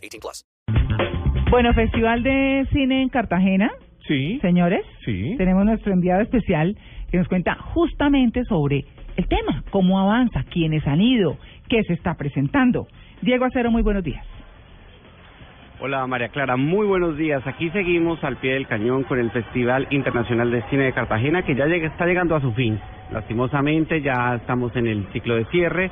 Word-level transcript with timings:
18 0.00 0.20
plus. 0.20 0.44
Bueno, 1.50 1.72
Festival 1.74 2.22
de 2.22 2.66
Cine 2.72 3.02
en 3.02 3.08
Cartagena, 3.08 3.70
Sí, 4.06 4.38
señores. 4.40 4.84
sí. 5.04 5.34
Tenemos 5.38 5.64
nuestro 5.64 5.92
enviado 5.92 6.20
especial 6.22 6.76
que 7.10 7.18
nos 7.18 7.28
cuenta 7.28 7.54
justamente 7.56 8.44
sobre 8.44 8.84
el 9.16 9.26
tema, 9.28 9.62
cómo 9.70 10.00
avanza, 10.00 10.44
quiénes 10.50 10.86
han 10.86 11.00
ido, 11.00 11.36
qué 11.68 11.82
se 11.84 11.92
está 11.94 12.14
presentando. 12.14 12.86
Diego 13.22 13.44
Acero, 13.44 13.70
muy 13.70 13.82
buenos 13.82 14.02
días. 14.04 14.24
Hola 15.82 16.06
María 16.06 16.28
Clara, 16.28 16.56
muy 16.56 16.86
buenos 16.86 17.16
días. 17.16 17.46
Aquí 17.46 17.70
seguimos 17.70 18.22
al 18.22 18.36
pie 18.36 18.52
del 18.54 18.66
cañón 18.66 19.02
con 19.04 19.18
el 19.18 19.30
Festival 19.30 19.86
Internacional 19.90 20.50
de 20.50 20.62
Cine 20.68 20.84
de 20.84 20.92
Cartagena 20.92 21.42
que 21.42 21.54
ya 21.54 21.66
llega, 21.66 21.88
está 21.88 22.04
llegando 22.06 22.36
a 22.36 22.40
su 22.40 22.52
fin. 22.52 22.78
Lastimosamente 23.12 24.02
ya 24.02 24.34
estamos 24.36 24.76
en 24.76 24.86
el 24.86 25.06
ciclo 25.12 25.36
de 25.36 25.46
cierre 25.46 25.90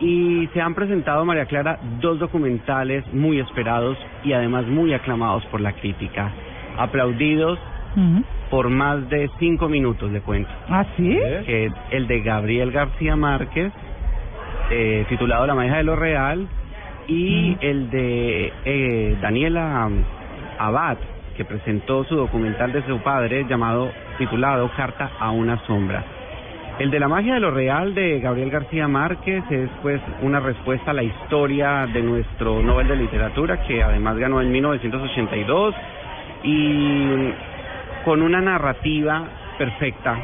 y 0.00 0.48
se 0.54 0.60
han 0.60 0.74
presentado, 0.74 1.24
María 1.24 1.44
Clara, 1.46 1.78
dos 2.00 2.18
documentales 2.18 3.04
muy 3.12 3.38
esperados 3.38 3.98
y 4.24 4.32
además 4.32 4.66
muy 4.66 4.94
aclamados 4.94 5.44
por 5.46 5.60
la 5.60 5.72
crítica. 5.72 6.32
Aplaudidos 6.78 7.58
por 8.50 8.70
más 8.70 9.08
de 9.10 9.30
cinco 9.38 9.68
minutos, 9.68 10.10
le 10.10 10.20
cuento. 10.20 10.50
¿Ah, 10.68 10.86
sí? 10.96 11.18
Que 11.44 11.66
es 11.66 11.72
el 11.90 12.06
de 12.06 12.20
Gabriel 12.20 12.70
García 12.70 13.14
Márquez, 13.16 13.72
eh, 14.70 15.04
titulado 15.08 15.46
La 15.46 15.54
magia 15.54 15.76
de 15.76 15.84
lo 15.84 15.96
real, 15.96 16.48
y 17.06 17.56
el 17.60 17.90
de 17.90 18.52
eh, 18.64 19.16
Daniela 19.20 19.88
Abad, 20.58 20.98
que 21.36 21.44
presentó 21.44 22.04
su 22.04 22.16
documental 22.16 22.72
de 22.72 22.86
su 22.86 22.98
padre 23.00 23.44
llamado, 23.48 23.90
titulado 24.18 24.70
Carta 24.76 25.10
a 25.18 25.30
una 25.30 25.58
sombra. 25.66 26.04
El 26.80 26.90
de 26.90 26.98
la 26.98 27.08
magia 27.08 27.34
de 27.34 27.40
lo 27.40 27.50
real 27.50 27.94
de 27.94 28.20
Gabriel 28.20 28.48
García 28.48 28.88
Márquez 28.88 29.44
es 29.50 29.68
pues 29.82 30.00
una 30.22 30.40
respuesta 30.40 30.92
a 30.92 30.94
la 30.94 31.02
historia 31.02 31.86
de 31.86 32.00
nuestro 32.00 32.62
Nobel 32.62 32.88
de 32.88 32.96
Literatura 32.96 33.66
que 33.66 33.82
además 33.82 34.16
ganó 34.16 34.40
en 34.40 34.50
1982 34.50 35.74
y 36.42 37.32
con 38.02 38.22
una 38.22 38.40
narrativa 38.40 39.28
perfecta, 39.58 40.16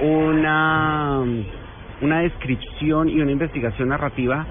una, 0.00 1.24
una 2.00 2.20
descripción 2.20 3.10
y 3.10 3.20
una 3.20 3.32
investigación 3.32 3.90
narrativa 3.90 4.46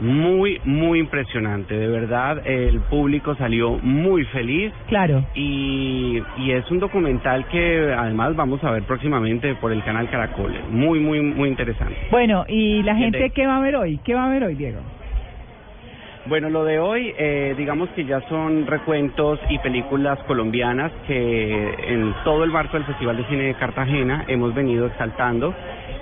muy, 0.00 0.60
muy 0.64 0.98
impresionante. 0.98 1.74
De 1.76 1.88
verdad, 1.88 2.46
el 2.46 2.80
público 2.80 3.34
salió 3.36 3.78
muy 3.82 4.24
feliz 4.26 4.72
Claro. 4.88 5.24
y, 5.34 6.22
y 6.38 6.50
es 6.52 6.70
un 6.70 6.80
documental 6.80 7.46
que 7.48 7.92
además 7.96 8.34
vamos 8.36 8.62
a 8.64 8.70
ver 8.70 8.82
próximamente 8.84 9.54
por 9.56 9.72
el 9.72 9.82
canal 9.84 10.08
Caracol. 10.10 10.52
Muy, 10.70 10.98
muy, 11.00 11.20
muy 11.20 11.48
interesante. 11.48 11.96
Bueno, 12.10 12.44
¿y 12.48 12.82
la 12.82 12.96
gente 12.96 13.30
qué 13.30 13.46
va 13.46 13.56
a 13.58 13.60
ver 13.60 13.76
hoy? 13.76 13.98
¿Qué 14.04 14.14
va 14.14 14.26
a 14.26 14.28
ver 14.28 14.44
hoy, 14.44 14.54
Diego? 14.54 14.80
Bueno, 16.24 16.50
lo 16.50 16.64
de 16.64 16.78
hoy, 16.78 17.12
eh, 17.18 17.52
digamos 17.58 17.88
que 17.90 18.04
ya 18.04 18.20
son 18.28 18.64
recuentos 18.68 19.40
y 19.50 19.58
películas 19.58 20.20
colombianas 20.28 20.92
que 21.08 21.74
en 21.88 22.14
todo 22.22 22.44
el 22.44 22.50
marco 22.50 22.76
del 22.76 22.86
Festival 22.86 23.16
de 23.16 23.24
Cine 23.24 23.42
de 23.44 23.54
Cartagena 23.54 24.24
hemos 24.28 24.54
venido 24.54 24.86
exaltando 24.86 25.52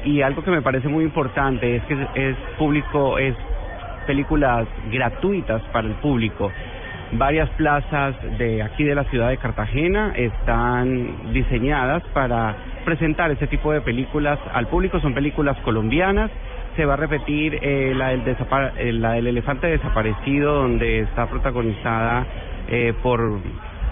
y 0.04 0.20
algo 0.20 0.44
que 0.44 0.50
me 0.50 0.60
parece 0.60 0.88
muy 0.88 1.04
importante 1.04 1.76
es 1.76 1.82
que 1.84 1.94
es 2.16 2.36
público, 2.58 3.18
es 3.18 3.34
películas 4.10 4.66
gratuitas 4.90 5.62
para 5.72 5.86
el 5.86 5.94
público. 5.94 6.50
Varias 7.12 7.48
plazas 7.50 8.16
de 8.38 8.60
aquí 8.60 8.82
de 8.82 8.96
la 8.96 9.04
ciudad 9.04 9.28
de 9.28 9.36
Cartagena 9.36 10.12
están 10.16 11.32
diseñadas 11.32 12.02
para 12.12 12.56
presentar 12.84 13.30
este 13.30 13.46
tipo 13.46 13.70
de 13.70 13.82
películas 13.82 14.36
al 14.52 14.66
público. 14.66 14.98
Son 14.98 15.14
películas 15.14 15.56
colombianas. 15.58 16.28
Se 16.74 16.84
va 16.84 16.94
a 16.94 16.96
repetir 16.96 17.56
eh, 17.62 17.92
la, 17.94 18.08
del 18.08 18.36
eh, 18.78 18.92
la 18.92 19.12
del 19.12 19.28
elefante 19.28 19.68
desaparecido, 19.68 20.54
donde 20.54 21.02
está 21.02 21.26
protagonizada 21.26 22.26
eh, 22.68 22.92
por 23.00 23.38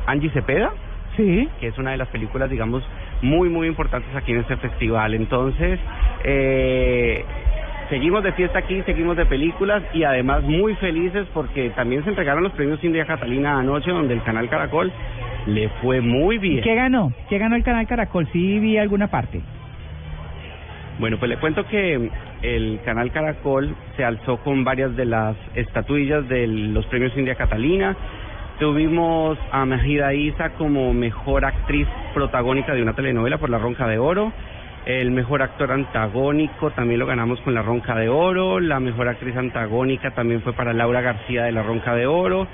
Angie 0.07 0.31
Cepeda 0.31 0.73
Sí. 1.19 1.49
que 1.59 1.67
es 1.67 1.79
una 1.79 1.91
de 1.91 1.97
las 1.97 2.07
películas, 2.09 2.49
digamos, 2.49 2.85
muy, 3.23 3.49
muy 3.49 3.67
importantes 3.67 4.15
aquí 4.15 4.31
en 4.31 4.39
este 4.39 4.57
festival. 4.57 5.15
Entonces, 5.15 5.81
eh, 6.23 7.25
seguimos 7.89 8.23
de 8.23 8.33
fiesta 8.33 8.59
aquí, 8.59 8.83
seguimos 8.83 9.17
de 9.17 9.27
películas 9.27 9.83
y 9.93 10.05
además 10.05 10.43
muy 10.43 10.75
felices 10.77 11.27
porque 11.33 11.71
también 11.71 12.03
se 12.05 12.11
entregaron 12.11 12.43
los 12.43 12.53
premios 12.53 12.83
India 12.83 13.07
Catalina 13.07 13.59
anoche, 13.59 13.91
donde 13.91 14.15
el 14.15 14.23
canal 14.23 14.49
Caracol 14.49 14.93
le 15.47 15.69
fue 15.81 16.01
muy 16.01 16.39
bien. 16.39 16.63
¿Qué 16.63 16.75
ganó? 16.75 17.13
¿Qué 17.29 17.39
ganó 17.39 17.57
el 17.57 17.65
canal 17.65 17.87
Caracol? 17.87 18.29
Sí, 18.33 18.59
vi 18.59 18.77
alguna 18.77 19.09
parte. 19.09 19.41
Bueno, 20.99 21.17
pues 21.19 21.29
le 21.29 21.37
cuento 21.37 21.65
que 21.67 22.11
el 22.43 22.81
canal 22.85 23.13
Caracol 23.13 23.75
se 23.97 24.05
alzó 24.05 24.39
con 24.39 24.65
varias 24.65 24.97
de 24.97 25.05
las 25.05 25.37
estatuillas 25.55 26.29
de 26.29 26.47
los 26.47 26.85
premios 26.87 27.17
India 27.17 27.37
Catalina. 27.37 27.97
Tuvimos 28.59 29.39
a 29.53 29.65
Majida 29.65 30.13
Isa 30.13 30.51
como 30.51 30.93
mejor 30.93 31.45
actriz 31.45 31.87
protagónica 32.15 32.75
de 32.75 32.83
una 32.83 32.95
telenovela 32.95 33.39
por 33.39 33.49
La 33.49 33.59
Ronca 33.59 33.87
de 33.87 33.99
Oro. 33.99 34.33
El 34.87 35.11
mejor 35.11 35.43
actor 35.43 35.71
antagónico 35.73 36.71
también 36.71 37.01
lo 37.01 37.07
ganamos 37.07 37.41
con 37.41 37.55
La 37.55 37.63
Ronca 37.63 37.95
de 37.95 38.09
Oro. 38.09 38.59
La 38.61 38.81
mejor 38.81 39.09
actriz 39.09 39.37
antagónica 39.37 40.13
también 40.13 40.41
fue 40.43 40.53
para 40.55 40.73
Laura 40.73 41.01
García 41.01 41.45
de 41.45 41.53
La 41.53 41.63
Ronca 41.63 41.95
de 41.95 42.07
Oro. 42.07 42.47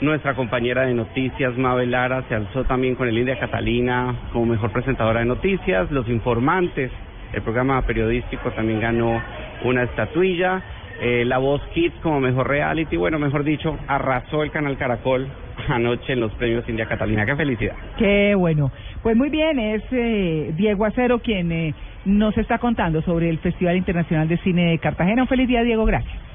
Nuestra 0.00 0.34
compañera 0.34 0.82
de 0.82 0.94
noticias, 0.94 1.56
Mabel 1.56 1.90
Lara, 1.90 2.24
se 2.28 2.34
alzó 2.34 2.64
también 2.64 2.94
con 2.94 3.08
el 3.08 3.18
India 3.18 3.38
Catalina 3.38 4.14
como 4.32 4.46
mejor 4.46 4.72
presentadora 4.72 5.20
de 5.20 5.26
noticias. 5.26 5.90
Los 5.90 6.08
informantes, 6.08 6.90
el 7.32 7.42
programa 7.42 7.80
periodístico 7.82 8.50
también 8.50 8.80
ganó 8.80 9.22
una 9.62 9.84
estatuilla. 9.84 10.60
Eh, 11.00 11.24
la 11.24 11.38
Voz 11.38 11.62
Kids 11.74 11.94
como 12.02 12.20
mejor 12.20 12.48
reality, 12.48 12.96
bueno, 12.96 13.18
mejor 13.18 13.44
dicho, 13.44 13.76
arrasó 13.88 14.42
el 14.42 14.50
canal 14.50 14.76
Caracol 14.76 15.26
anoche 15.68 16.12
en 16.12 16.20
los 16.20 16.32
premios 16.34 16.68
India 16.68 16.86
Catalina. 16.86 17.26
¡Qué 17.26 17.36
felicidad! 17.36 17.74
Qué 17.98 18.34
bueno. 18.36 18.70
Pues 19.02 19.16
muy 19.16 19.30
bien, 19.30 19.58
es 19.58 19.82
eh, 19.90 20.52
Diego 20.56 20.84
Acero 20.84 21.18
quien 21.18 21.50
eh, 21.50 21.74
nos 22.04 22.36
está 22.38 22.58
contando 22.58 23.02
sobre 23.02 23.28
el 23.28 23.38
Festival 23.38 23.76
Internacional 23.76 24.28
de 24.28 24.38
Cine 24.38 24.70
de 24.70 24.78
Cartagena. 24.78 25.22
Un 25.22 25.28
feliz 25.28 25.48
día, 25.48 25.62
Diego. 25.62 25.84
Gracias. 25.84 26.31